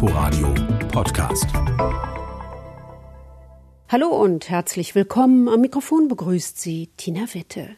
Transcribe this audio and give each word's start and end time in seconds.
Inforadio 0.00 0.54
Podcast. 0.92 1.46
Hallo 3.88 4.06
und 4.10 4.48
herzlich 4.48 4.94
willkommen. 4.94 5.48
Am 5.48 5.60
Mikrofon 5.60 6.06
begrüßt 6.06 6.56
Sie 6.60 6.88
Tina 6.96 7.22
Witte. 7.34 7.70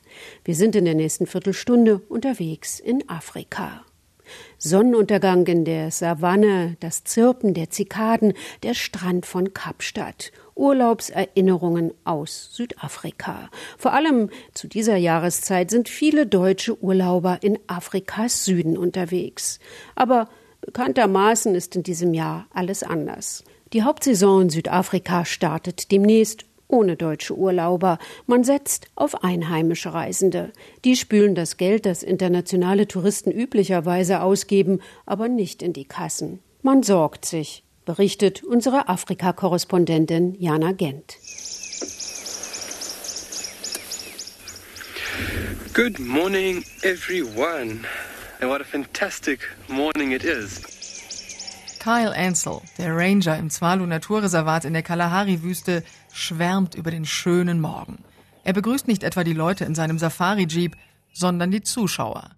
Wir 0.44 0.54
sind 0.54 0.76
in 0.76 0.84
der 0.84 0.94
nächsten 0.94 1.26
Viertelstunde 1.26 2.02
unterwegs 2.10 2.78
in 2.78 3.08
Afrika. 3.08 3.86
Sonnenuntergang 4.58 5.46
in 5.46 5.64
der 5.64 5.90
Savanne, 5.90 6.76
das 6.80 7.04
Zirpen 7.04 7.54
der 7.54 7.70
Zikaden, 7.70 8.34
der 8.64 8.74
Strand 8.74 9.24
von 9.24 9.54
Kapstadt, 9.54 10.30
Urlaubserinnerungen 10.54 11.94
aus 12.04 12.50
Südafrika. 12.52 13.48
Vor 13.78 13.94
allem 13.94 14.28
zu 14.52 14.68
dieser 14.68 14.96
Jahreszeit 14.96 15.70
sind 15.70 15.88
viele 15.88 16.26
deutsche 16.26 16.82
Urlauber 16.82 17.38
in 17.40 17.58
Afrikas 17.66 18.44
Süden 18.44 18.76
unterwegs. 18.76 19.58
Aber 19.94 20.28
bekanntermaßen 20.60 21.54
ist 21.54 21.76
in 21.76 21.82
diesem 21.82 22.14
Jahr 22.14 22.46
alles 22.52 22.82
anders. 22.82 23.44
Die 23.72 23.82
Hauptsaison 23.82 24.42
in 24.42 24.50
Südafrika 24.50 25.24
startet 25.24 25.92
demnächst 25.92 26.44
ohne 26.70 26.96
deutsche 26.96 27.36
Urlauber. 27.36 27.98
Man 28.26 28.44
setzt 28.44 28.86
auf 28.94 29.24
einheimische 29.24 29.92
Reisende. 29.92 30.52
Die 30.84 30.96
spülen 30.96 31.34
das 31.34 31.56
Geld, 31.56 31.86
das 31.86 32.02
internationale 32.02 32.86
Touristen 32.86 33.30
üblicherweise 33.30 34.22
ausgeben, 34.22 34.80
aber 35.06 35.28
nicht 35.28 35.62
in 35.62 35.72
die 35.72 35.84
Kassen. 35.84 36.40
Man 36.62 36.82
sorgt 36.82 37.24
sich, 37.24 37.64
berichtet 37.84 38.44
unsere 38.44 38.88
Afrika-Korrespondentin 38.88 40.34
Jana 40.38 40.72
Gent. 40.72 41.16
Good 45.72 45.98
morning, 45.98 46.64
everyone. 46.82 47.84
And 48.40 48.50
what 48.50 48.62
a 48.62 48.64
fantastic 48.64 49.40
morning 49.68 50.12
it 50.12 50.24
is. 50.24 50.62
Kyle 51.78 52.14
Ansel, 52.14 52.62
der 52.78 52.96
Ranger 52.96 53.36
im 53.36 53.50
Zwalu 53.50 53.84
Naturreservat 53.84 54.64
in 54.64 54.72
der 54.72 54.82
Kalahari-Wüste, 54.82 55.82
schwärmt 56.12 56.74
über 56.74 56.90
den 56.90 57.04
schönen 57.04 57.60
Morgen. 57.60 58.02
Er 58.42 58.54
begrüßt 58.54 58.88
nicht 58.88 59.02
etwa 59.02 59.24
die 59.24 59.34
Leute 59.34 59.66
in 59.66 59.74
seinem 59.74 59.98
Safari-Jeep, 59.98 60.74
sondern 61.12 61.50
die 61.50 61.60
Zuschauer. 61.60 62.30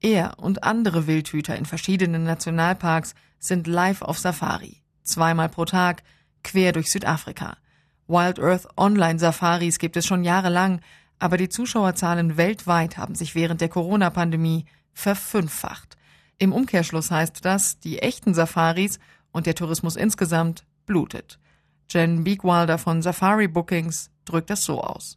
Er 0.00 0.38
und 0.38 0.62
andere 0.62 1.08
Wildhüter 1.08 1.56
in 1.56 1.66
verschiedenen 1.66 2.22
Nationalparks 2.22 3.16
sind 3.40 3.66
live 3.66 4.02
auf 4.02 4.18
Safari. 4.18 4.82
Zweimal 5.02 5.48
pro 5.48 5.64
Tag, 5.64 6.04
quer 6.44 6.70
durch 6.70 6.90
Südafrika. 6.90 7.56
Wild 8.06 8.38
Earth 8.38 8.68
Online 8.76 9.18
Safaris 9.18 9.80
gibt 9.80 9.96
es 9.96 10.06
schon 10.06 10.22
jahrelang, 10.22 10.80
aber 11.18 11.36
die 11.36 11.48
Zuschauerzahlen 11.48 12.36
weltweit 12.36 12.96
haben 12.96 13.16
sich 13.16 13.34
während 13.34 13.60
der 13.60 13.68
Corona-Pandemie 13.68 14.66
verfünffacht. 14.98 15.96
Im 16.38 16.52
Umkehrschluss 16.52 17.10
heißt 17.10 17.44
das, 17.44 17.78
die 17.78 18.00
echten 18.00 18.34
Safaris 18.34 18.98
und 19.30 19.46
der 19.46 19.54
Tourismus 19.54 19.94
insgesamt 19.94 20.64
blutet. 20.86 21.38
Jen 21.88 22.24
Beakwilder 22.24 22.78
von 22.78 23.00
Safari 23.00 23.46
Bookings 23.46 24.10
drückt 24.24 24.50
das 24.50 24.64
so 24.64 24.80
aus. 24.80 25.16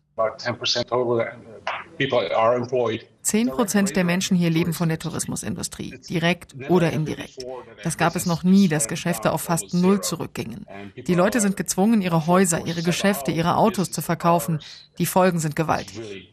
Zehn 3.24 3.48
Prozent 3.50 3.96
der 3.96 4.04
Menschen 4.04 4.38
hier 4.38 4.52
leben 4.52 4.74
von 4.74 4.88
der 4.88 5.00
Tourismusindustrie, 5.00 6.00
direkt 6.08 6.56
oder 6.70 6.94
indirekt. 6.94 7.44
Das 7.84 7.98
gab 7.98 8.16
es 8.16 8.28
noch 8.28 8.44
nie, 8.44 8.68
dass 8.68 8.88
Geschäfte 8.88 9.32
auf 9.32 9.42
fast 9.42 9.74
null 9.74 10.02
zurückgingen. 10.02 10.68
Die 10.96 11.16
Leute 11.16 11.42
sind 11.42 11.58
gezwungen, 11.58 12.02
ihre 12.02 12.28
Häuser, 12.28 12.66
ihre 12.68 12.84
Geschäfte, 12.84 13.32
ihre 13.32 13.58
Autos 13.58 13.92
zu 13.92 14.02
verkaufen. 14.02 14.60
Die 15.00 15.08
Folgen 15.08 15.40
sind 15.40 15.56
gewaltig. 15.56 16.30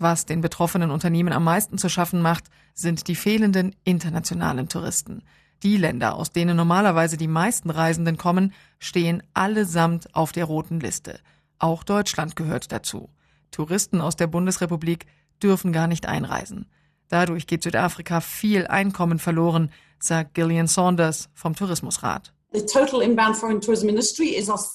Was 0.00 0.24
den 0.24 0.40
betroffenen 0.40 0.90
Unternehmen 0.90 1.34
am 1.34 1.44
meisten 1.44 1.76
zu 1.76 1.90
schaffen 1.90 2.22
macht, 2.22 2.44
sind 2.72 3.06
die 3.06 3.14
fehlenden 3.14 3.76
internationalen 3.84 4.66
Touristen. 4.66 5.22
Die 5.62 5.76
Länder, 5.76 6.14
aus 6.14 6.32
denen 6.32 6.56
normalerweise 6.56 7.18
die 7.18 7.28
meisten 7.28 7.68
Reisenden 7.68 8.16
kommen, 8.16 8.54
stehen 8.78 9.22
allesamt 9.34 10.14
auf 10.14 10.32
der 10.32 10.46
roten 10.46 10.80
Liste. 10.80 11.20
Auch 11.58 11.84
Deutschland 11.84 12.34
gehört 12.34 12.72
dazu. 12.72 13.10
Touristen 13.50 14.00
aus 14.00 14.16
der 14.16 14.26
Bundesrepublik 14.26 15.04
dürfen 15.42 15.70
gar 15.70 15.86
nicht 15.86 16.06
einreisen. 16.06 16.64
Dadurch 17.08 17.46
geht 17.46 17.62
Südafrika 17.62 18.22
viel 18.22 18.66
Einkommen 18.68 19.18
verloren, 19.18 19.70
sagt 19.98 20.32
Gillian 20.32 20.66
Saunders 20.66 21.28
vom 21.34 21.54
Tourismusrat. 21.54 22.32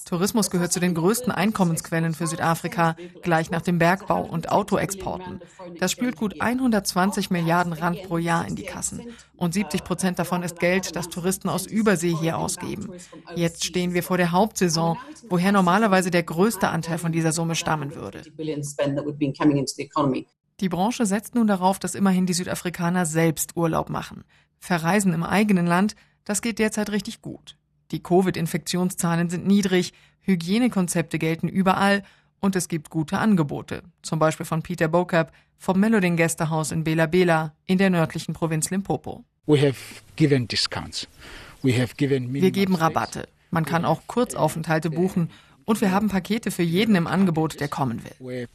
Tourismus 0.05 0.49
gehört 0.49 0.71
zu 0.71 0.79
den 0.79 0.93
größten 0.93 1.29
Einkommensquellen 1.29 2.13
für 2.13 2.25
Südafrika, 2.25 2.95
gleich 3.21 3.51
nach 3.51 3.63
dem 3.63 3.79
Bergbau 3.79 4.23
und 4.23 4.49
Autoexporten. 4.49 5.41
Das 5.77 5.91
spült 5.91 6.15
gut 6.15 6.39
120 6.39 7.31
Milliarden 7.31 7.73
Rand 7.73 8.03
pro 8.03 8.17
Jahr 8.17 8.47
in 8.47 8.55
die 8.55 8.63
Kassen. 8.63 9.01
Und 9.35 9.53
70 9.53 9.83
Prozent 9.83 10.19
davon 10.19 10.41
ist 10.41 10.57
Geld, 10.57 10.95
das 10.95 11.09
Touristen 11.09 11.49
aus 11.49 11.65
Übersee 11.65 12.15
hier 12.17 12.37
ausgeben. 12.37 12.93
Jetzt 13.35 13.65
stehen 13.65 13.93
wir 13.93 14.03
vor 14.03 14.15
der 14.15 14.31
Hauptsaison, 14.31 14.97
woher 15.27 15.51
normalerweise 15.51 16.11
der 16.11 16.23
größte 16.23 16.69
Anteil 16.69 16.97
von 16.97 17.11
dieser 17.11 17.33
Summe 17.33 17.55
stammen 17.55 17.93
würde. 17.93 18.23
Die 20.61 20.69
Branche 20.69 21.05
setzt 21.05 21.35
nun 21.35 21.47
darauf, 21.47 21.79
dass 21.79 21.95
immerhin 21.95 22.25
die 22.25 22.33
Südafrikaner 22.33 23.05
selbst 23.05 23.57
Urlaub 23.57 23.89
machen. 23.89 24.23
Verreisen 24.59 25.11
im 25.11 25.23
eigenen 25.23 25.67
Land, 25.67 25.97
das 26.23 26.41
geht 26.41 26.59
derzeit 26.59 26.89
richtig 26.91 27.21
gut. 27.21 27.57
Die 27.91 28.01
Covid-Infektionszahlen 28.01 29.29
sind 29.29 29.45
niedrig, 29.45 29.93
Hygienekonzepte 30.21 31.19
gelten 31.19 31.47
überall 31.47 32.03
und 32.39 32.55
es 32.55 32.67
gibt 32.67 32.89
gute 32.89 33.19
Angebote, 33.19 33.83
zum 34.01 34.19
Beispiel 34.19 34.45
von 34.45 34.61
Peter 34.61 34.87
Bokap 34.87 35.31
vom 35.57 35.79
Melodin 35.79 36.17
Gästehaus 36.17 36.71
in 36.71 36.83
Bela 36.83 37.05
Bela 37.05 37.53
in 37.65 37.77
der 37.77 37.89
nördlichen 37.89 38.33
Provinz 38.33 38.69
Limpopo. 38.69 39.23
Wir 42.43 42.51
geben 42.51 42.75
Rabatte. 42.75 43.27
Man 43.51 43.65
kann 43.65 43.85
auch 43.85 44.01
Kurzaufenthalte 44.07 44.89
buchen 44.89 45.29
und 45.65 45.81
wir 45.81 45.91
haben 45.91 46.09
Pakete 46.09 46.51
für 46.51 46.63
jeden 46.63 46.95
im 46.95 47.07
Angebot, 47.07 47.59
der 47.59 47.67
kommen 47.67 48.01
will. 48.03 48.47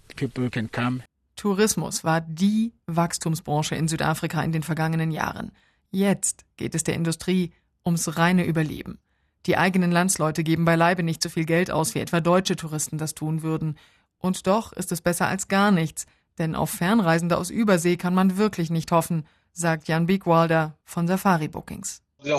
Tourismus 1.36 2.04
war 2.04 2.20
die 2.20 2.72
Wachstumsbranche 2.86 3.74
in 3.74 3.88
Südafrika 3.88 4.42
in 4.42 4.52
den 4.52 4.62
vergangenen 4.62 5.10
Jahren. 5.10 5.52
Jetzt 5.90 6.44
geht 6.56 6.74
es 6.74 6.84
der 6.84 6.94
Industrie 6.94 7.52
ums 7.84 8.16
reine 8.18 8.44
Überleben. 8.44 8.98
Die 9.46 9.56
eigenen 9.56 9.90
Landsleute 9.90 10.44
geben 10.44 10.64
beileibe 10.64 11.02
nicht 11.02 11.22
so 11.22 11.28
viel 11.28 11.44
Geld 11.44 11.70
aus, 11.70 11.94
wie 11.94 12.00
etwa 12.00 12.20
deutsche 12.20 12.56
Touristen 12.56 12.98
das 12.98 13.14
tun 13.14 13.42
würden. 13.42 13.76
Und 14.18 14.46
doch 14.46 14.72
ist 14.72 14.92
es 14.92 15.00
besser 15.00 15.28
als 15.28 15.48
gar 15.48 15.70
nichts, 15.70 16.06
denn 16.38 16.54
auf 16.54 16.70
Fernreisende 16.70 17.38
aus 17.38 17.50
Übersee 17.50 17.96
kann 17.96 18.14
man 18.14 18.36
wirklich 18.36 18.70
nicht 18.70 18.92
hoffen, 18.92 19.26
sagt 19.52 19.88
Jan 19.88 20.06
Biegwalder 20.06 20.76
von 20.84 21.08
Safari 21.08 21.48
Bookings. 21.48 22.02
Die 22.22 22.30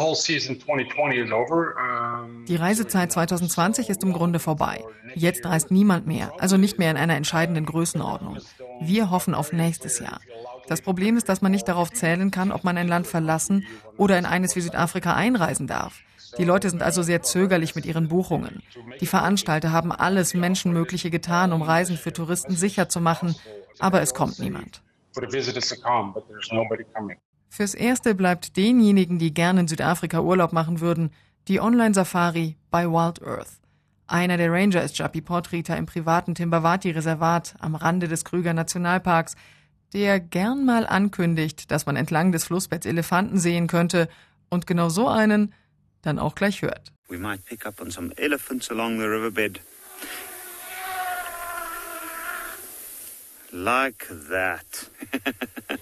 Reisezeit 2.56 3.12
2020 3.12 3.90
ist 3.90 4.04
im 4.04 4.14
Grunde 4.14 4.40
vorbei. 4.40 4.84
Jetzt 5.16 5.44
reist 5.46 5.72
niemand 5.72 6.06
mehr, 6.06 6.32
also 6.38 6.58
nicht 6.58 6.78
mehr 6.78 6.92
in 6.92 6.98
einer 6.98 7.16
entscheidenden 7.16 7.66
Größenordnung. 7.66 8.38
Wir 8.80 9.10
hoffen 9.10 9.34
auf 9.34 9.54
nächstes 9.54 9.98
Jahr. 10.00 10.20
Das 10.68 10.82
Problem 10.82 11.18
ist, 11.18 11.30
dass 11.30 11.42
man 11.42 11.52
nicht 11.52 11.68
darauf 11.68 11.92
zählen 11.92 12.30
kann, 12.30 12.52
ob 12.52 12.64
man 12.64 12.78
ein 12.78 12.88
Land 12.88 13.08
verlassen 13.08 13.66
oder 13.98 14.20
in 14.20 14.26
eines 14.26 14.56
wie 14.56 14.62
Südafrika 14.62 15.16
einreisen 15.16 15.66
darf. 15.66 16.02
Die 16.38 16.44
Leute 16.44 16.70
sind 16.70 16.82
also 16.82 17.04
sehr 17.04 17.22
zögerlich 17.22 17.76
mit 17.76 17.86
ihren 17.86 18.08
Buchungen. 18.08 18.62
Die 19.00 19.06
Veranstalter 19.06 19.72
haben 19.72 19.92
alles 19.92 20.34
Menschenmögliche 20.34 21.10
getan, 21.10 21.54
um 21.54 21.62
Reisen 21.62 21.98
für 21.98 22.14
Touristen 22.14 22.56
sicher 22.56 22.90
zu 22.90 23.02
machen, 23.02 23.36
aber 23.80 24.02
es 24.02 24.14
kommt 24.14 24.40
niemand. 24.40 24.82
Fürs 27.50 27.74
Erste 27.74 28.16
bleibt 28.16 28.56
denjenigen, 28.56 29.20
die 29.20 29.34
gerne 29.34 29.62
in 29.62 29.68
Südafrika 29.68 30.22
Urlaub 30.22 30.54
machen 30.54 30.80
würden, 30.80 31.12
die 31.48 31.60
Online-Safari 31.60 32.56
bei 32.70 32.86
Wild 32.88 33.22
Earth. 33.22 33.60
Einer 34.08 34.38
der 34.38 34.52
Ranger 34.52 34.84
ist 34.84 34.98
Japi 34.98 35.22
Portrita 35.22 35.76
im 35.76 35.86
privaten 35.86 36.36
Timbawati-Reservat 36.36 37.56
am 37.60 37.76
Rande 37.76 38.08
des 38.08 38.26
Krüger 38.26 38.54
Nationalparks, 38.54 39.36
der 39.94 40.20
gern 40.20 40.66
mal 40.66 40.86
ankündigt, 40.86 41.72
dass 41.72 41.86
man 41.86 41.96
entlang 41.96 42.32
des 42.32 42.46
Flussbetts 42.46 42.86
Elefanten 42.86 43.38
sehen 43.38 43.68
könnte 43.68 44.08
und 44.50 44.68
genau 44.68 44.90
so 44.90 45.08
einen 45.08 45.54
dann 46.02 46.20
auch 46.20 46.36
gleich 46.36 46.62
hört. 46.62 46.92
We 47.08 47.18
might 47.18 47.46
pick 47.46 47.66
up 47.66 47.82
on 47.82 47.92
some 47.92 48.14
elephants 48.18 48.72
along 48.72 49.00
the 49.00 49.06
riverbed. 49.06 49.60
Like 53.52 54.08
that. 54.30 54.90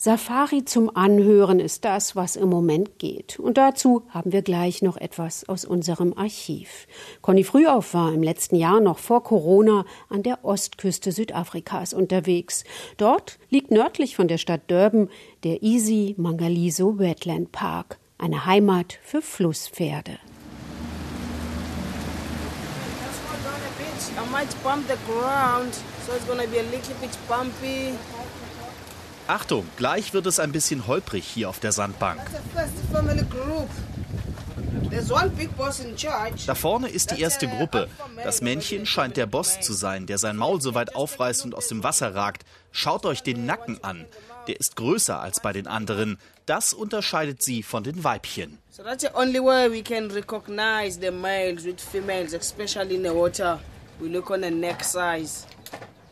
Safari 0.00 0.64
zum 0.64 0.94
Anhören 0.94 1.58
ist 1.58 1.84
das, 1.84 2.14
was 2.14 2.36
im 2.36 2.48
Moment 2.48 3.00
geht. 3.00 3.40
Und 3.40 3.58
dazu 3.58 4.04
haben 4.10 4.30
wir 4.30 4.42
gleich 4.42 4.80
noch 4.80 4.96
etwas 4.96 5.48
aus 5.48 5.64
unserem 5.64 6.16
Archiv. 6.16 6.86
Conny 7.20 7.42
Frühauf 7.42 7.94
war 7.94 8.14
im 8.14 8.22
letzten 8.22 8.54
Jahr 8.54 8.78
noch 8.80 8.98
vor 8.98 9.24
Corona 9.24 9.84
an 10.08 10.22
der 10.22 10.44
Ostküste 10.44 11.10
Südafrikas 11.10 11.94
unterwegs. 11.94 12.62
Dort 12.96 13.40
liegt 13.50 13.72
nördlich 13.72 14.14
von 14.14 14.28
der 14.28 14.38
Stadt 14.38 14.70
Durban 14.70 15.10
der 15.42 15.64
Easy 15.64 16.14
Mangaliso 16.16 17.00
Wetland 17.00 17.50
Park 17.50 17.98
eine 18.18 18.44
Heimat 18.44 18.98
für 19.02 19.22
Flusspferde. 19.22 20.18
Achtung, 29.28 29.66
gleich 29.76 30.12
wird 30.14 30.26
es 30.26 30.40
ein 30.40 30.52
bisschen 30.52 30.86
holprig 30.86 31.24
hier 31.26 31.48
auf 31.48 31.60
der 31.60 31.72
Sandbank. 31.72 32.20
Da 36.46 36.54
vorne 36.54 36.88
ist 36.88 37.10
die 37.10 37.20
erste 37.20 37.48
Gruppe. 37.48 37.88
Das 38.22 38.40
Männchen 38.40 38.86
scheint 38.86 39.16
der 39.16 39.26
Boss 39.26 39.60
zu 39.60 39.72
sein, 39.72 40.06
der 40.06 40.18
sein 40.18 40.36
Maul 40.36 40.60
so 40.60 40.74
weit 40.74 40.94
aufreißt 40.94 41.44
und 41.44 41.54
aus 41.54 41.68
dem 41.68 41.82
Wasser 41.82 42.14
ragt. 42.14 42.44
Schaut 42.72 43.06
euch 43.06 43.22
den 43.22 43.46
Nacken 43.46 43.82
an. 43.82 44.04
Der 44.46 44.58
ist 44.58 44.76
größer 44.76 45.20
als 45.20 45.40
bei 45.40 45.52
den 45.52 45.66
anderen. 45.66 46.18
Das 46.46 46.72
unterscheidet 46.72 47.42
sie 47.42 47.62
von 47.62 47.84
den 47.84 48.04
Weibchen. 48.04 48.58
So 48.70 48.82
that's 48.82 49.02
the 49.02 49.10
only 49.14 49.40
way 49.40 49.70
we 49.70 49.82
can 49.82 50.10
recognize 50.10 50.98
the 51.00 51.10
males 51.10 51.64
with 51.64 51.80
females, 51.80 52.32
especially 52.32 52.94
in 52.94 53.02
the 53.02 53.14
water. 53.14 53.58
We 54.00 54.08
look 54.08 54.30
on 54.30 54.42
the 54.42 54.50
neck 54.50 54.84
size. 54.84 55.44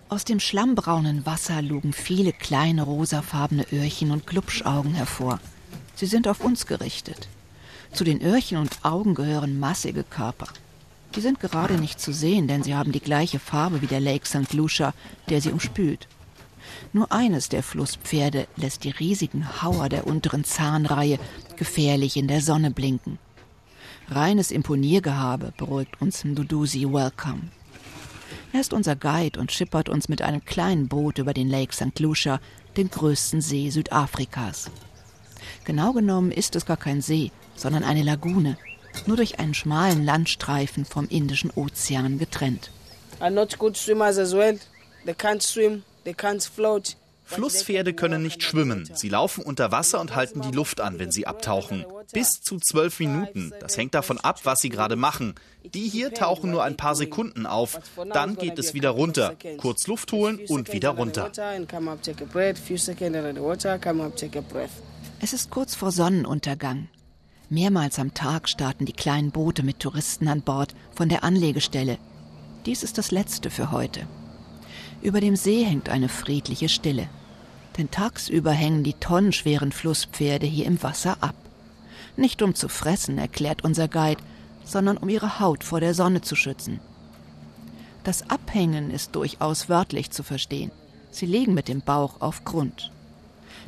Aus 0.09 0.25
dem 0.25 0.39
schlammbraunen 0.39 1.27
Wasser 1.27 1.63
lugen 1.63 1.93
viele 1.93 2.33
kleine 2.33 2.83
rosafarbene 2.83 3.67
Öhrchen 3.73 4.11
und 4.11 4.27
Glubschaugen 4.27 4.95
hervor. 4.95 5.41
Sie 5.95 6.07
sind 6.07 6.29
auf 6.29 6.41
uns 6.41 6.67
gerichtet. 6.67 7.29
Zu 7.97 8.05
den 8.05 8.21
Öhrchen 8.21 8.59
und 8.59 8.85
Augen 8.85 9.15
gehören 9.15 9.59
massige 9.59 10.05
Körper. 10.05 10.49
Die 11.15 11.23
sind 11.23 11.41
gerade 11.41 11.79
nicht 11.79 11.99
zu 11.99 12.13
sehen, 12.13 12.47
denn 12.47 12.63
sie 12.63 12.75
haben 12.75 12.93
die 12.93 13.01
gleiche 13.01 13.39
Farbe 13.39 13.81
wie 13.81 13.87
der 13.87 14.01
Lake 14.01 14.27
St. 14.27 14.53
Lucia, 14.53 14.93
der 15.31 15.41
sie 15.41 15.51
umspült. 15.51 16.07
Nur 16.93 17.11
eines 17.11 17.49
der 17.49 17.63
Flusspferde 17.63 18.49
lässt 18.57 18.85
die 18.85 18.91
riesigen 18.91 19.63
Hauer 19.63 19.89
der 19.89 20.07
unteren 20.07 20.45
Zahnreihe 20.45 21.19
gefährlich 21.57 22.19
in 22.19 22.29
der 22.29 22.43
Sonne 22.43 22.71
blinken. 22.71 23.19
Reines 24.11 24.51
Imponiergehabe 24.51 25.55
beruhigt 25.57 25.99
uns 25.99 26.23
Mduduzi 26.23 26.83
Welcome. 26.93 27.49
Er 28.53 28.61
ist 28.61 28.75
unser 28.75 28.95
Guide 28.95 29.41
und 29.41 29.53
schippert 29.53 29.89
uns 29.89 30.11
mit 30.11 30.21
einem 30.21 30.45
kleinen 30.45 30.89
Boot 30.89 31.17
über 31.17 31.33
den 31.33 31.49
Lake 31.49 31.75
St. 31.75 31.99
Lucia, 31.99 32.41
den 32.77 32.91
größten 32.91 33.41
See 33.41 33.71
Südafrikas. 33.71 34.71
Genau 35.65 35.95
genommen 35.95 36.31
ist 36.31 36.57
es 36.57 36.67
gar 36.67 36.77
kein 36.77 37.01
See, 37.01 37.33
sondern 37.57 37.85
eine 37.85 38.03
Lagune, 38.03 38.57
nur 39.07 39.17
durch 39.17 39.39
einen 39.39 39.55
schmalen 39.55 40.05
Landstreifen 40.05 40.85
vom 40.85 41.09
Indischen 41.09 41.51
Ozean 41.55 42.19
getrennt. 42.19 42.71
Are 43.19 43.31
not 43.31 43.59
good 43.59 43.77
swimmers 43.77 44.19
as 44.19 44.33
well. 44.33 44.59
They 45.05 45.15
can't 45.15 45.43
swim, 45.43 45.83
they 46.05 46.13
can't 46.13 46.47
float. 46.49 46.97
Flusspferde 47.27 47.93
können 47.93 48.23
nicht 48.23 48.43
schwimmen. 48.43 48.89
Sie 48.95 49.09
laufen 49.09 49.43
unter 49.43 49.73
Wasser 49.73 50.01
und 50.01 50.15
halten 50.15 50.43
die 50.43 50.53
Luft 50.53 50.81
an, 50.81 51.01
wenn 51.01 51.11
sie 51.11 51.27
abtauchen. 51.27 51.85
Bis 52.13 52.41
zu 52.41 52.59
zwölf 52.61 53.01
Minuten. 53.01 53.53
Das 53.59 53.77
hängt 53.77 53.95
davon 53.95 54.19
ab, 54.21 54.41
was 54.45 54.61
sie 54.61 54.69
gerade 54.69 54.95
machen. 54.95 55.35
Die 55.65 55.89
hier 55.89 56.15
tauchen 56.15 56.53
nur 56.53 56.63
ein 56.63 56.77
paar 56.77 56.95
Sekunden 56.95 57.45
auf. 57.45 57.81
Dann 58.13 58.37
geht 58.37 58.61
es 58.61 58.75
wieder 58.75 58.91
runter. 58.91 59.35
Kurz 59.59 59.89
Luft 59.89 60.13
holen 60.13 60.39
und 60.49 60.73
wieder 60.73 60.91
runter. 60.91 61.33
Es 65.21 65.33
ist 65.33 65.51
kurz 65.51 65.75
vor 65.75 65.91
Sonnenuntergang. 65.91 66.89
Mehrmals 67.49 68.01
am 68.01 68.13
Tag 68.13 68.49
starten 68.49 68.87
die 68.87 68.93
kleinen 68.93 69.31
Boote 69.31 69.63
mit 69.63 69.79
Touristen 69.79 70.27
an 70.27 70.43
Bord 70.43 70.75
von 70.93 71.09
der 71.09 71.23
Anlegestelle. 71.23 71.99
Dies 72.67 72.83
ist 72.83 72.99
das 72.99 73.13
letzte 73.13 73.51
für 73.51 73.71
heute. 73.71 74.09
Über 75.01 75.21
dem 75.21 75.37
See 75.37 75.65
hängt 75.65 75.89
eine 75.89 76.09
friedliche 76.09 76.69
Stille. 76.69 77.09
Denn 77.79 77.91
tagsüber 77.91 78.51
hängen 78.51 78.83
die 78.83 78.95
tonnenschweren 78.95 79.71
Flusspferde 79.71 80.47
hier 80.47 80.67
im 80.67 80.83
Wasser 80.83 81.19
ab. 81.21 81.37
Nicht 82.17 82.43
um 82.43 82.57
zu 82.57 82.69
fressen, 82.69 83.19
erklärt 83.19 83.63
unser 83.63 83.87
Guide, 83.87 84.23
sondern 84.65 84.97
um 84.97 85.09
ihre 85.09 85.39
Haut 85.39 85.63
vor 85.63 85.79
der 85.79 85.95
Sonne 85.95 86.23
zu 86.23 86.35
schützen. 86.35 86.81
Das 88.03 88.29
Abhängen 88.29 88.91
ist 88.91 89.15
durchaus 89.15 89.69
wörtlich 89.69 90.11
zu 90.11 90.25
verstehen. 90.25 90.73
Sie 91.13 91.27
liegen 91.27 91.55
mit 91.55 91.69
dem 91.69 91.81
Bauch 91.81 92.21
auf 92.21 92.45
Grund. 92.45 92.91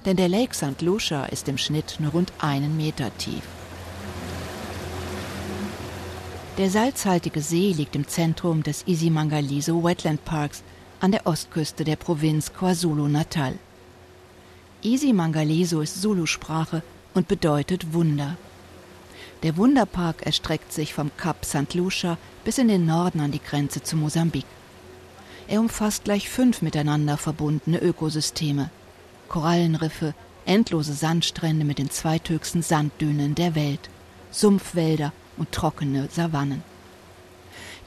Denn 0.05 0.17
der 0.17 0.29
Lake 0.29 0.55
St. 0.55 0.83
Lucia 0.83 1.27
ist 1.27 1.49
im 1.49 1.59
Schnitt 1.59 1.97
nur 2.01 2.11
rund 2.11 2.33
einen 2.41 2.77
Meter 2.77 3.17
tief. 3.19 3.43
Der 6.59 6.71
salzhaltige 6.71 7.41
See 7.41 7.71
liegt 7.71 7.95
im 7.95 8.09
Zentrum 8.09 8.65
des 8.65 8.83
Isimangaliso 8.85 9.85
Wetland 9.85 10.25
Parks 10.25 10.65
an 10.99 11.13
der 11.13 11.25
Ostküste 11.25 11.85
der 11.85 11.95
Provinz 11.95 12.53
KwaZulu-Natal. 12.53 13.55
Isimangaliso 14.83 15.81
ist 15.81 16.03
Zulu-Sprache 16.03 16.83
und 17.15 17.29
bedeutet 17.29 17.93
Wunder. 17.93 18.37
Der 19.45 19.57
Wunderpark 19.57 20.27
erstreckt 20.27 20.73
sich 20.73 20.95
vom 20.95 21.13
Kap 21.17 21.45
St. 21.45 21.75
Lucia 21.75 22.19
bis 22.45 22.59
in 22.59 22.67
den 22.67 22.87
Norden 22.87 23.21
an 23.21 23.31
die 23.31 23.41
Grenze 23.41 23.85
zu 23.85 23.97
Mosambik. 23.97 24.47
Er 25.47 25.61
umfasst 25.61 26.03
gleich 26.03 26.29
fünf 26.29 26.61
miteinander 26.61 27.19
verbundene 27.19 27.79
Ökosysteme. 27.79 28.71
Korallenriffe, 29.29 30.13
endlose 30.45 30.95
Sandstrände 30.95 31.65
mit 31.65 31.79
den 31.79 31.91
zweithöchsten 31.91 32.63
Sanddünen 32.63 33.37
der 33.37 33.55
Welt, 33.55 33.91
Sumpfwälder 34.33 35.13
und 35.38 35.52
trockene 35.52 36.08
Savannen. 36.11 36.62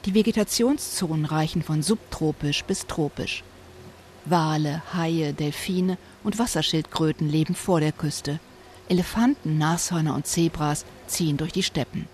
Die 0.04 0.14
Vegetationszonen 0.14 1.24
reichen 1.24 1.62
von 1.62 1.82
subtropisch 1.82 2.64
bis 2.64 2.86
tropisch. 2.86 3.44
Wale, 4.24 4.82
Haie, 4.94 5.32
Delfine 5.32 5.98
und 6.24 6.38
Wasserschildkröten 6.38 7.28
leben 7.28 7.54
vor 7.54 7.80
der 7.80 7.92
Küste. 7.92 8.40
Elefanten, 8.88 9.58
Nashörner 9.58 10.14
und 10.14 10.26
Zebras 10.26 10.84
ziehen 11.06 11.36
durch 11.36 11.52
die 11.52 11.62
Steppen. 11.62 12.08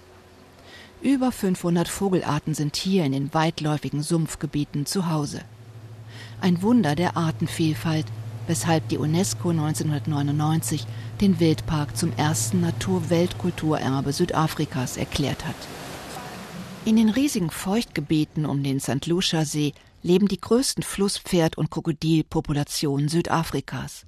Über 1.00 1.32
500 1.32 1.88
Vogelarten 1.88 2.54
sind 2.54 2.76
hier 2.76 3.04
in 3.04 3.12
den 3.12 3.32
weitläufigen 3.32 4.02
Sumpfgebieten 4.02 4.84
zu 4.84 5.08
Hause. 5.08 5.42
Ein 6.40 6.60
Wunder 6.62 6.94
der 6.94 7.16
Artenvielfalt, 7.16 8.06
weshalb 8.48 8.88
die 8.88 8.98
UNESCO 8.98 9.50
1999 9.50 10.84
den 11.20 11.38
Wildpark 11.38 11.96
zum 11.96 12.12
ersten 12.16 12.60
Naturweltkulturerbe 12.60 14.12
Südafrikas 14.12 14.96
erklärt 14.96 15.46
hat. 15.46 15.54
In 16.84 16.96
den 16.96 17.10
riesigen 17.10 17.50
Feuchtgebieten 17.50 18.46
um 18.46 18.62
den 18.62 18.80
St. 18.80 19.06
Lucia 19.06 19.44
See 19.44 19.74
leben 20.02 20.26
die 20.26 20.40
größten 20.40 20.82
Flusspferd- 20.82 21.56
und 21.56 21.70
Krokodilpopulationen 21.70 23.08
Südafrikas. 23.08 24.06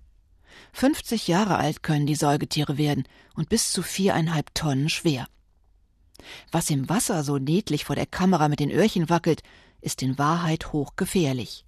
50 0.73 1.29
Jahre 1.29 1.57
alt 1.57 1.83
können 1.83 2.07
die 2.07 2.15
Säugetiere 2.15 2.79
werden 2.79 3.05
und 3.35 3.49
bis 3.49 3.71
zu 3.71 3.83
viereinhalb 3.83 4.55
Tonnen 4.55 4.89
schwer. 4.89 5.27
Was 6.53 6.71
im 6.71 6.89
Wasser 6.89 7.25
so 7.25 7.39
niedlich 7.39 7.85
vor 7.85 7.97
der 7.97 8.07
Kamera 8.07 8.49
mit 8.49 8.61
den 8.61 8.71
Öhrchen 8.71 9.09
wackelt, 9.11 9.43
ist 9.81 10.03
in 10.03 10.19
Wahrheit 10.19 10.73
hochgefährlich. 10.73 11.65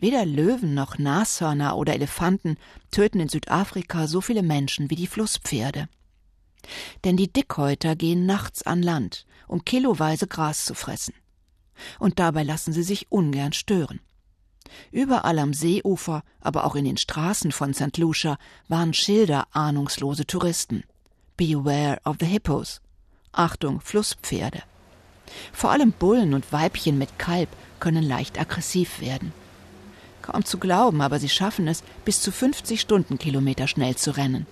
Weder 0.00 0.24
Löwen 0.24 0.74
noch 0.74 0.96
Nashörner 0.96 1.76
oder 1.76 1.92
Elefanten 1.92 2.56
töten 2.92 3.18
in 3.18 3.28
Südafrika 3.28 4.06
so 4.06 4.20
viele 4.20 4.44
Menschen 4.44 4.90
wie 4.90 4.94
die 4.94 5.08
Flusspferde. 5.08 5.88
Denn 7.02 7.16
die 7.16 7.32
Dickhäuter 7.32 7.96
gehen 7.96 8.24
nachts 8.24 8.62
an 8.62 8.80
Land, 8.80 9.26
um 9.48 9.64
kiloweise 9.64 10.28
Gras 10.28 10.64
zu 10.64 10.74
fressen. 10.74 11.14
Und 11.98 12.20
dabei 12.20 12.44
lassen 12.44 12.72
sie 12.72 12.84
sich 12.84 13.10
ungern 13.10 13.52
stören. 13.52 13.98
Überall 14.92 15.40
am 15.40 15.52
Seeufer, 15.52 16.22
aber 16.40 16.64
auch 16.64 16.76
in 16.76 16.84
den 16.84 16.96
Straßen 16.96 17.50
von 17.50 17.74
St. 17.74 17.96
Lucia 17.96 18.38
waren 18.68 18.94
Schilder 18.94 19.48
ahnungslose 19.50 20.26
Touristen. 20.26 20.84
Beware 21.36 21.98
of 22.04 22.16
the 22.20 22.26
Hippos. 22.26 22.80
Achtung, 23.32 23.80
Flusspferde. 23.80 24.62
Vor 25.52 25.70
allem 25.70 25.90
Bullen 25.90 26.34
und 26.34 26.52
Weibchen 26.52 26.98
mit 26.98 27.18
Kalb 27.18 27.48
können 27.80 28.04
leicht 28.04 28.38
aggressiv 28.38 29.00
werden. 29.00 29.32
Kaum 30.30 30.44
zu 30.44 30.58
glauben, 30.58 31.00
aber 31.00 31.18
sie 31.18 31.30
schaffen 31.30 31.66
es, 31.68 31.82
bis 32.04 32.20
zu 32.20 32.30
50 32.30 32.82
Stundenkilometer 32.82 33.66
schnell 33.66 33.96
zu 33.96 34.10
rennen. 34.10 34.46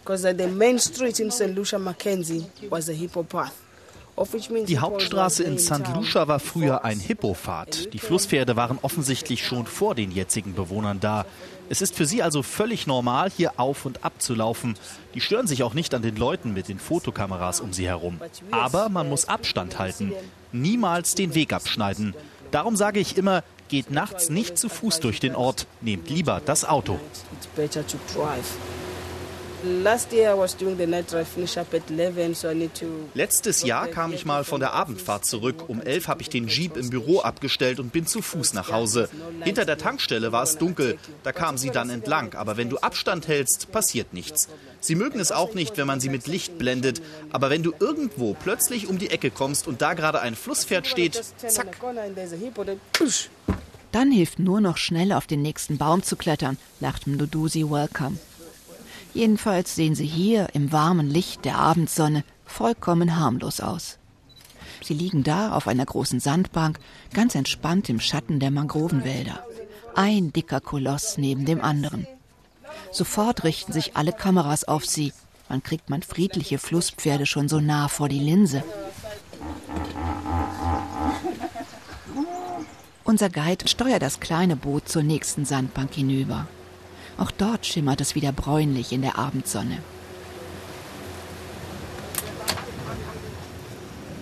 Die 4.67 4.79
Hauptstraße 4.79 5.43
in 5.43 5.59
St. 5.59 5.83
Lucia 5.95 6.27
war 6.29 6.41
früher 6.41 6.87
ein 6.87 6.99
Hippopfad. 6.99 7.93
Die 7.93 7.99
Flusspferde 7.99 8.57
waren 8.57 8.79
offensichtlich 8.81 9.45
schon 9.45 9.67
vor 9.67 9.95
den 9.95 10.11
jetzigen 10.11 10.55
Bewohnern 10.55 10.99
da. 11.01 11.27
Es 11.69 11.83
ist 11.83 11.95
für 11.95 12.07
sie 12.07 12.23
also 12.23 12.43
völlig 12.43 12.87
normal, 12.87 13.31
hier 13.31 13.61
auf 13.61 13.85
und 13.85 14.03
ab 14.03 14.15
zu 14.19 14.35
laufen. 14.35 14.79
Die 15.13 15.21
stören 15.21 15.47
sich 15.47 15.63
auch 15.63 15.75
nicht 15.75 15.93
an 15.93 16.01
den 16.01 16.17
Leuten 16.17 16.55
mit 16.55 16.69
den 16.69 16.79
Fotokameras 16.79 17.61
um 17.61 17.75
sie 17.75 17.87
herum. 17.87 18.19
Aber 18.51 18.89
man 18.89 19.11
muss 19.11 19.29
Abstand 19.29 19.79
halten. 19.79 20.15
Niemals 20.53 21.15
den 21.15 21.35
Weg 21.35 21.53
abschneiden. 21.53 22.15
Darum 22.51 22.77
sage 22.77 23.01
ich 23.01 23.19
immer, 23.19 23.43
Geht 23.69 23.91
nachts 23.91 24.31
nicht 24.31 24.59
zu 24.59 24.69
Fuß 24.69 25.01
durch 25.01 25.21
den 25.21 25.35
Ort, 25.35 25.67
nehmt 25.81 26.09
lieber 26.09 26.41
das 26.45 26.65
Auto. 26.65 27.01
Letztes 33.15 33.63
Jahr 33.63 33.89
kam 33.89 34.13
ich 34.13 34.25
mal 34.25 34.45
von 34.45 34.61
der 34.61 34.73
Abendfahrt 34.75 35.25
zurück. 35.25 35.69
Um 35.69 35.81
elf 35.81 36.09
habe 36.09 36.23
ich 36.23 36.29
den 36.29 36.47
Jeep 36.47 36.77
im 36.77 36.91
Büro 36.91 37.21
abgestellt 37.21 37.81
und 37.81 37.93
bin 37.93 38.07
zu 38.07 38.23
Fuß 38.23 38.53
nach 38.53 38.71
Hause. 38.71 39.09
Hinter 39.43 39.65
der 39.65 39.79
Tankstelle 39.79 40.31
war 40.31 40.43
es 40.43 40.59
dunkel. 40.59 40.99
Da 41.25 41.33
kamen 41.33 41.59
sie 41.59 41.71
dann 41.71 41.91
entlang. 41.91 42.35
Aber 42.35 42.57
wenn 42.57 42.69
du 42.69 42.79
Abstand 42.79 43.29
hältst, 43.29 43.73
passiert 43.73 44.13
nichts. 44.13 44.49
Sie 44.81 44.95
mögen 44.95 45.19
es 45.19 45.33
auch 45.33 45.55
nicht, 45.55 45.77
wenn 45.79 45.87
man 45.87 46.01
sie 46.01 46.11
mit 46.11 46.27
Licht 46.27 46.59
blendet. 46.59 47.03
Aber 47.33 47.51
wenn 47.51 47.63
du 47.63 47.73
irgendwo 47.81 48.35
plötzlich 48.35 48.89
um 48.89 48.99
die 48.99 49.11
Ecke 49.11 49.31
kommst 49.31 49.67
und 49.67 49.83
da 49.83 49.95
gerade 49.95 50.21
ein 50.21 50.37
Flusspferd 50.37 50.87
steht, 50.87 51.21
zack. 51.39 51.77
Dann 53.97 54.13
hilft 54.13 54.39
nur 54.39 54.61
noch 54.61 54.77
schnell 54.77 55.11
auf 55.11 55.27
den 55.27 55.41
nächsten 55.41 55.79
Baum 55.79 56.03
zu 56.03 56.17
klettern, 56.17 56.59
lacht 56.81 57.07
Mduduzi 57.07 57.71
Welcome. 57.71 58.19
Jedenfalls 59.15 59.75
sehen 59.75 59.95
sie 59.95 60.05
hier 60.05 60.49
im 60.53 60.71
warmen 60.71 61.09
Licht 61.09 61.47
der 61.47 61.57
Abendsonne 61.57 62.23
vollkommen 62.45 63.19
harmlos 63.19 63.61
aus. 63.61 63.97
Sie 64.85 64.93
liegen 64.93 65.25
da 65.25 65.53
auf 65.53 65.67
einer 65.67 65.87
großen 65.87 66.21
Sandbank, 66.21 66.79
ganz 67.15 67.35
entspannt 67.35 67.89
im 67.89 67.99
Schatten 67.99 68.39
der 68.39 68.51
Mangrovenwälder. 68.51 69.43
Ein 69.95 70.31
dicker 70.31 70.61
Koloss 70.61 71.17
neben 71.17 71.47
dem 71.47 71.63
anderen. 71.63 72.07
Sofort 72.93 73.45
richten 73.45 73.73
sich 73.73 73.97
alle 73.97 74.13
Kameras 74.13 74.65
auf 74.65 74.85
sie. 74.85 75.15
Wann 75.49 75.63
kriegt 75.63 75.89
man 75.89 76.03
friedliche 76.03 76.59
Flusspferde 76.59 77.25
schon 77.25 77.49
so 77.49 77.61
nah 77.61 77.89
vor 77.89 78.11
die 78.11 78.21
Linse? 78.21 78.63
Unser 83.07 83.31
Guide 83.31 83.69
steuert 83.69 84.03
das 84.03 84.19
kleine 84.19 84.57
Boot 84.57 84.89
zur 84.89 85.05
nächsten 85.05 85.45
Sandbank 85.45 85.95
hinüber. 85.95 86.49
Auch 87.17 87.31
dort 87.31 87.65
schimmert 87.65 88.01
es 88.01 88.17
wieder 88.17 88.33
bräunlich 88.33 88.93
in 88.93 89.01
der 89.01 89.17
Abendsonne. 89.17 89.79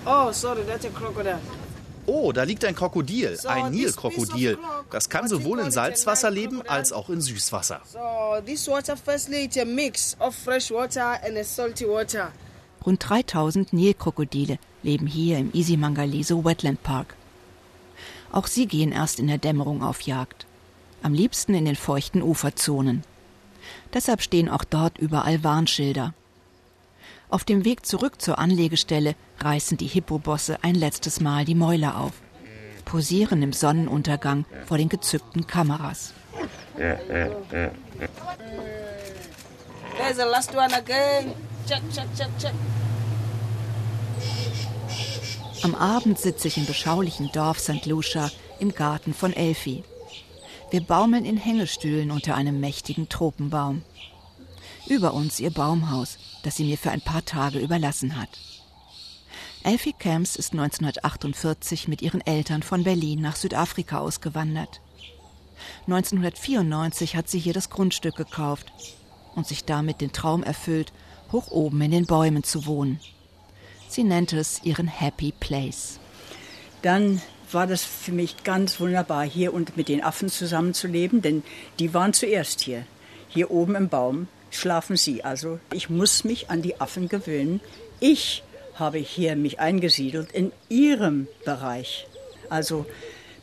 Oh, 0.04 0.30
sorry, 0.32 0.60
that's 0.66 0.84
a 0.84 0.90
crocodile. 0.90 1.40
Oh, 2.04 2.30
da 2.32 2.42
liegt 2.42 2.62
ein 2.66 2.74
Krokodil, 2.74 3.38
ein 3.46 3.72
Nilkrokodil. 3.72 4.58
Das 4.90 5.08
kann 5.08 5.28
sowohl 5.28 5.60
in 5.60 5.70
Salzwasser 5.70 6.30
leben 6.30 6.60
als 6.68 6.92
auch 6.92 7.08
in 7.08 7.22
Süßwasser. 7.22 7.80
So 7.90 8.42
this 8.44 8.68
water 8.68 8.98
firstly 8.98 9.46
it's 9.46 9.56
a 9.56 9.64
mix 9.64 10.14
of 10.20 10.34
fresh 10.34 10.70
water 10.70 11.18
and 11.24 11.38
a 11.38 11.44
salty 11.44 11.86
water. 11.88 12.32
Rund 12.84 13.02
3000 13.02 13.72
Nilkrokodile 13.72 14.58
leben 14.82 15.06
hier 15.06 15.38
im 15.38 15.50
Isimangaliso 15.54 16.44
Wetland 16.44 16.82
Park. 16.82 17.16
Auch 18.34 18.48
sie 18.48 18.66
gehen 18.66 18.90
erst 18.90 19.20
in 19.20 19.28
der 19.28 19.38
Dämmerung 19.38 19.84
auf 19.84 20.00
Jagd. 20.00 20.44
Am 21.04 21.14
liebsten 21.14 21.54
in 21.54 21.66
den 21.66 21.76
feuchten 21.76 22.20
Uferzonen. 22.20 23.04
Deshalb 23.92 24.22
stehen 24.22 24.48
auch 24.48 24.64
dort 24.64 24.98
überall 24.98 25.44
Warnschilder. 25.44 26.14
Auf 27.30 27.44
dem 27.44 27.64
Weg 27.64 27.86
zurück 27.86 28.20
zur 28.20 28.40
Anlegestelle 28.40 29.14
reißen 29.38 29.76
die 29.76 29.86
Hippobosse 29.86 30.58
ein 30.64 30.74
letztes 30.74 31.20
Mal 31.20 31.44
die 31.44 31.54
Mäuler 31.54 31.96
auf, 32.00 32.14
posieren 32.84 33.40
im 33.40 33.52
Sonnenuntergang 33.52 34.46
vor 34.66 34.78
den 34.78 34.88
gezückten 34.88 35.46
Kameras. 35.46 36.12
There's 36.76 36.96
the 40.16 40.24
last 40.28 40.52
one 40.56 40.74
again. 40.74 41.34
Check, 41.68 41.82
check, 41.92 42.08
check, 42.16 42.30
check. 42.40 42.54
Am 45.64 45.74
Abend 45.74 46.18
sitze 46.18 46.48
ich 46.48 46.58
im 46.58 46.66
beschaulichen 46.66 47.32
Dorf 47.32 47.58
St. 47.58 47.86
Lucia 47.86 48.30
im 48.60 48.74
Garten 48.74 49.14
von 49.14 49.32
Elfi. 49.32 49.82
Wir 50.70 50.82
baumeln 50.82 51.24
in 51.24 51.38
Hängestühlen 51.38 52.10
unter 52.10 52.34
einem 52.34 52.60
mächtigen 52.60 53.08
Tropenbaum. 53.08 53.80
Über 54.86 55.14
uns 55.14 55.40
ihr 55.40 55.48
Baumhaus, 55.48 56.18
das 56.42 56.56
sie 56.56 56.64
mir 56.64 56.76
für 56.76 56.90
ein 56.90 57.00
paar 57.00 57.24
Tage 57.24 57.60
überlassen 57.60 58.20
hat. 58.20 58.28
Elfie 59.62 59.94
Camps 59.98 60.36
ist 60.36 60.52
1948 60.52 61.88
mit 61.88 62.02
ihren 62.02 62.20
Eltern 62.20 62.62
von 62.62 62.84
Berlin 62.84 63.22
nach 63.22 63.36
Südafrika 63.36 64.00
ausgewandert. 64.00 64.82
1994 65.86 67.16
hat 67.16 67.30
sie 67.30 67.38
hier 67.38 67.54
das 67.54 67.70
Grundstück 67.70 68.16
gekauft 68.16 68.70
und 69.34 69.46
sich 69.46 69.64
damit 69.64 70.02
den 70.02 70.12
Traum 70.12 70.42
erfüllt, 70.42 70.92
hoch 71.32 71.50
oben 71.50 71.80
in 71.80 71.90
den 71.90 72.04
Bäumen 72.04 72.44
zu 72.44 72.66
wohnen. 72.66 73.00
Sie 73.94 74.02
nennt 74.02 74.32
es 74.32 74.60
ihren 74.64 74.88
Happy 74.88 75.32
Place. 75.38 76.00
Dann 76.82 77.22
war 77.52 77.68
das 77.68 77.84
für 77.84 78.10
mich 78.10 78.42
ganz 78.42 78.80
wunderbar, 78.80 79.22
hier 79.22 79.54
und 79.54 79.76
mit 79.76 79.86
den 79.88 80.02
Affen 80.02 80.28
zusammenzuleben, 80.28 81.22
denn 81.22 81.44
die 81.78 81.94
waren 81.94 82.12
zuerst 82.12 82.60
hier, 82.60 82.86
hier 83.28 83.52
oben 83.52 83.76
im 83.76 83.88
Baum 83.88 84.26
schlafen 84.50 84.96
sie. 84.96 85.22
Also 85.22 85.60
ich 85.72 85.90
muss 85.90 86.24
mich 86.24 86.50
an 86.50 86.60
die 86.60 86.80
Affen 86.80 87.08
gewöhnen. 87.08 87.60
Ich 88.00 88.42
habe 88.74 88.98
hier 88.98 89.36
mich 89.36 89.60
eingesiedelt 89.60 90.32
in 90.32 90.50
ihrem 90.68 91.28
Bereich. 91.44 92.08
Also 92.50 92.86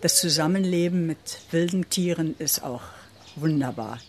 das 0.01 0.19
Zusammenleben 0.19 1.07
mit 1.07 1.39
wilden 1.51 1.89
Tieren 1.89 2.35
ist 2.39 2.61
auch 2.61 2.83
wunderbar. 3.37 3.99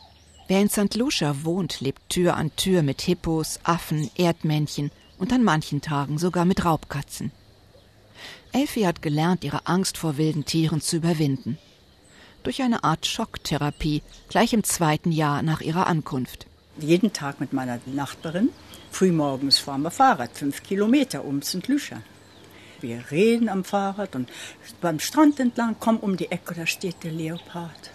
Wer 0.48 0.60
in 0.60 0.68
St. 0.68 0.96
Lucia 0.96 1.44
wohnt, 1.44 1.80
lebt 1.80 2.00
Tür 2.08 2.34
an 2.34 2.50
Tür 2.56 2.82
mit 2.82 3.00
Hippos, 3.02 3.60
Affen, 3.62 4.10
Erdmännchen 4.16 4.90
und 5.22 5.32
an 5.32 5.42
manchen 5.42 5.80
Tagen 5.80 6.18
sogar 6.18 6.44
mit 6.44 6.66
Raubkatzen. 6.66 7.32
Elfie 8.52 8.86
hat 8.86 9.00
gelernt, 9.00 9.44
ihre 9.44 9.66
Angst 9.66 9.96
vor 9.96 10.18
wilden 10.18 10.44
Tieren 10.44 10.82
zu 10.82 10.96
überwinden. 10.96 11.56
Durch 12.42 12.60
eine 12.60 12.84
Art 12.84 13.06
Schocktherapie 13.06 14.02
gleich 14.28 14.52
im 14.52 14.64
zweiten 14.64 15.12
Jahr 15.12 15.42
nach 15.42 15.62
ihrer 15.62 15.86
Ankunft 15.86 16.46
jeden 16.78 17.12
Tag 17.12 17.40
mit 17.40 17.52
meiner 17.52 17.80
Nachbarin. 17.86 18.50
Frühmorgens 18.90 19.58
fahren 19.58 19.82
wir 19.82 19.90
Fahrrad, 19.90 20.36
fünf 20.36 20.62
Kilometer 20.62 21.24
um 21.24 21.42
St. 21.42 21.66
Lucia. 21.68 22.02
Wir 22.80 23.04
reden 23.10 23.48
am 23.48 23.64
Fahrrad 23.64 24.16
und 24.16 24.30
beim 24.80 24.98
Strand 24.98 25.38
entlang, 25.38 25.78
kommen 25.78 25.98
um 25.98 26.16
die 26.16 26.30
Ecke, 26.30 26.54
da 26.54 26.66
steht 26.66 27.04
der 27.04 27.12
Leopard. 27.12 27.90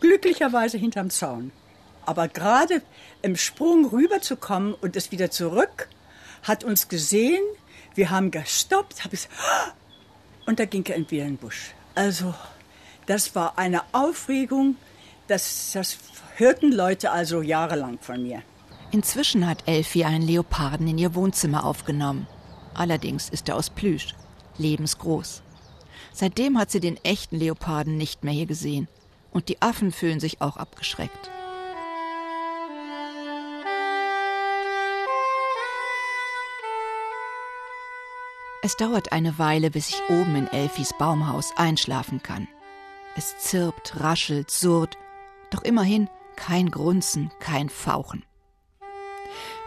Glücklicherweise 0.00 0.78
hinterm 0.78 1.10
Zaun. 1.10 1.50
Aber 2.06 2.28
gerade 2.28 2.82
im 3.22 3.36
Sprung 3.36 3.86
rüberzukommen 3.86 4.74
und 4.74 4.96
es 4.96 5.12
wieder 5.12 5.30
zurück, 5.30 5.88
hat 6.42 6.64
uns 6.64 6.88
gesehen, 6.88 7.42
wir 7.94 8.10
haben 8.10 8.30
gestoppt, 8.30 9.04
hab 9.04 9.12
ich, 9.12 9.28
und 10.46 10.58
da 10.58 10.64
ging 10.64 10.84
er 10.86 10.96
in 10.96 11.06
den 11.06 11.36
Busch. 11.36 11.74
Also, 11.94 12.34
das 13.06 13.34
war 13.34 13.58
eine 13.58 13.82
Aufregung, 13.92 14.76
das, 15.28 15.72
das 15.72 15.96
hörten 16.36 16.72
Leute 16.72 17.10
also 17.10 17.40
jahrelang 17.40 17.98
von 18.00 18.22
mir. 18.22 18.42
Inzwischen 18.90 19.46
hat 19.46 19.66
Elfie 19.66 20.04
einen 20.04 20.26
Leoparden 20.26 20.86
in 20.86 20.98
ihr 20.98 21.14
Wohnzimmer 21.14 21.64
aufgenommen. 21.64 22.26
Allerdings 22.74 23.28
ist 23.28 23.48
er 23.48 23.56
aus 23.56 23.70
Plüsch, 23.70 24.14
lebensgroß. 24.58 25.42
Seitdem 26.12 26.58
hat 26.58 26.70
sie 26.70 26.80
den 26.80 27.02
echten 27.04 27.36
Leoparden 27.36 27.96
nicht 27.96 28.22
mehr 28.22 28.34
hier 28.34 28.46
gesehen. 28.46 28.88
Und 29.32 29.48
die 29.48 29.60
Affen 29.62 29.90
fühlen 29.90 30.20
sich 30.20 30.40
auch 30.40 30.56
abgeschreckt. 30.56 31.30
Es 38.64 38.78
dauert 38.78 39.12
eine 39.12 39.38
Weile, 39.38 39.70
bis 39.70 39.90
ich 39.90 40.00
oben 40.08 40.36
in 40.36 40.46
Elfis 40.46 40.94
Baumhaus 40.98 41.52
einschlafen 41.54 42.22
kann. 42.22 42.48
Es 43.14 43.36
zirpt, 43.36 44.00
raschelt, 44.00 44.50
surrt, 44.50 44.96
doch 45.50 45.60
immerhin 45.60 46.08
kein 46.34 46.70
Grunzen, 46.70 47.30
kein 47.40 47.68
Fauchen. 47.68 48.24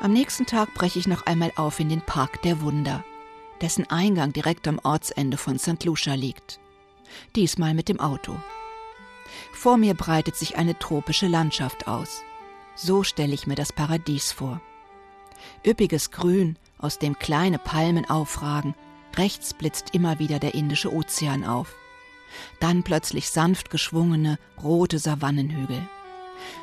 Am 0.01 0.13
nächsten 0.13 0.47
Tag 0.47 0.73
breche 0.73 0.97
ich 0.97 1.05
noch 1.05 1.27
einmal 1.27 1.53
auf 1.57 1.79
in 1.79 1.89
den 1.89 2.01
Park 2.01 2.41
der 2.41 2.59
Wunder, 2.61 3.03
dessen 3.61 3.87
Eingang 3.87 4.33
direkt 4.33 4.67
am 4.67 4.79
Ortsende 4.81 5.37
von 5.37 5.59
St. 5.59 5.85
Lucia 5.85 6.15
liegt. 6.15 6.59
Diesmal 7.35 7.75
mit 7.75 7.89
dem 7.89 7.99
Auto. 7.99 8.35
Vor 9.53 9.77
mir 9.77 9.93
breitet 9.93 10.35
sich 10.35 10.57
eine 10.57 10.79
tropische 10.79 11.27
Landschaft 11.27 11.87
aus. 11.87 12.23
So 12.73 13.03
stelle 13.03 13.35
ich 13.35 13.45
mir 13.45 13.53
das 13.53 13.71
Paradies 13.71 14.31
vor. 14.31 14.59
Üppiges 15.63 16.09
Grün, 16.09 16.57
aus 16.79 16.97
dem 16.97 17.19
kleine 17.19 17.59
Palmen 17.59 18.09
aufragen, 18.09 18.73
rechts 19.17 19.53
blitzt 19.53 19.93
immer 19.93 20.19
wieder 20.19 20.39
der 20.39 20.53
Indische 20.53 20.93
Ozean 20.93 21.43
auf. 21.43 21.75
Dann 22.59 22.83
plötzlich 22.83 23.29
sanft 23.29 23.69
geschwungene, 23.69 24.37
rote 24.61 24.99
Savannenhügel. 24.99 25.81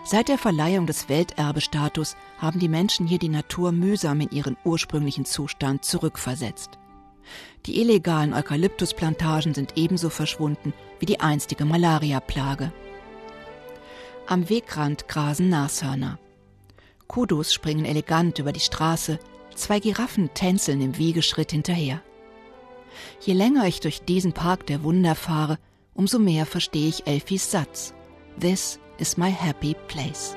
Seit 0.05 0.29
der 0.29 0.39
Verleihung 0.39 0.87
des 0.87 1.09
Welterbestatus 1.09 2.17
haben 2.39 2.61
die 2.61 2.69
Menschen 2.69 3.07
hier 3.07 3.19
die 3.19 3.29
Natur 3.29 3.73
mühsam 3.73 4.21
in 4.21 4.31
ihren 4.31 4.57
ursprünglichen 4.65 5.25
Zustand 5.25 5.85
zurückversetzt. 5.85 6.79
Die 7.67 7.81
illegalen 7.81 8.35
Eukalyptusplantagen 8.35 9.55
sind 9.55 9.73
ebenso 9.77 10.11
verschwunden 10.11 10.75
wie 11.01 11.07
die 11.07 11.21
einstige 11.21 11.65
Malariaplage. 11.65 12.73
Am 14.27 14.49
Wegrand 14.49 15.09
grasen 15.09 15.49
Nashörner. 15.49 16.19
Kudus 17.09 17.53
springen 17.53 17.85
elegant 17.85 18.39
über 18.39 18.53
die 18.53 18.61
Straße, 18.61 19.19
zwei 19.55 19.81
Giraffen 19.81 20.31
tänzeln 20.35 20.81
im 20.81 20.99
Wiegeschritt 20.99 21.51
hinterher. 21.51 22.03
Je 23.21 23.35
länger 23.35 23.67
ich 23.67 23.81
durch 23.81 24.03
diesen 24.03 24.33
Park 24.33 24.67
der 24.67 24.83
Wunder 24.83 25.15
fahre, 25.15 25.59
umso 25.95 26.19
mehr 26.19 26.47
verstehe 26.47 26.89
ich 26.89 27.07
Elfis 27.07 27.51
Satz. 27.51 27.95
This 28.41 28.79
is 28.99 29.17
my 29.17 29.31
happy 29.31 29.75
place. 29.89 30.37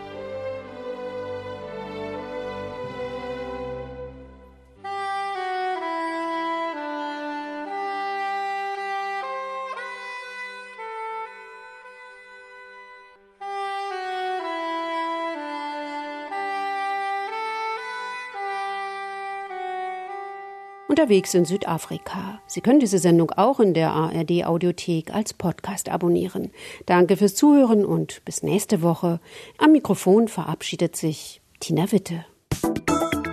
Unterwegs 20.97 21.35
in 21.35 21.45
Südafrika. 21.45 22.41
Sie 22.47 22.59
können 22.59 22.79
diese 22.79 22.97
Sendung 22.97 23.29
auch 23.29 23.59
in 23.59 23.75
der 23.75 23.91
ARD 23.91 24.45
Audiothek 24.45 25.13
als 25.13 25.31
Podcast 25.31 25.89
abonnieren. 25.89 26.49
Danke 26.87 27.17
fürs 27.17 27.35
Zuhören 27.35 27.85
und 27.85 28.25
bis 28.25 28.41
nächste 28.41 28.81
Woche. 28.81 29.19
Am 29.59 29.73
Mikrofon 29.73 30.27
verabschiedet 30.27 30.95
sich 30.95 31.39
Tina 31.59 31.91
Witte. 31.91 32.25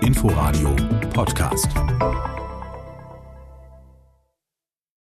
Inforadio 0.02 0.76
Podcast. 1.14 1.68